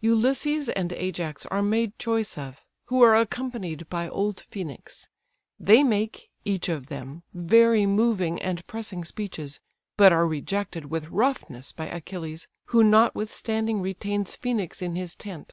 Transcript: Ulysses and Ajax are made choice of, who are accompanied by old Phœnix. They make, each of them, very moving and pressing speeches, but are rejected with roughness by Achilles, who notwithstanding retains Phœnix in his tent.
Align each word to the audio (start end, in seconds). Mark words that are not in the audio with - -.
Ulysses 0.00 0.68
and 0.68 0.92
Ajax 0.92 1.44
are 1.46 1.60
made 1.60 1.98
choice 1.98 2.38
of, 2.38 2.64
who 2.84 3.02
are 3.02 3.16
accompanied 3.16 3.88
by 3.88 4.08
old 4.08 4.36
Phœnix. 4.36 5.08
They 5.58 5.82
make, 5.82 6.30
each 6.44 6.68
of 6.68 6.86
them, 6.86 7.24
very 7.34 7.84
moving 7.84 8.40
and 8.40 8.64
pressing 8.68 9.02
speeches, 9.04 9.58
but 9.96 10.12
are 10.12 10.28
rejected 10.28 10.84
with 10.84 11.08
roughness 11.08 11.72
by 11.72 11.86
Achilles, 11.86 12.46
who 12.66 12.84
notwithstanding 12.84 13.80
retains 13.80 14.36
Phœnix 14.36 14.82
in 14.82 14.94
his 14.94 15.16
tent. 15.16 15.52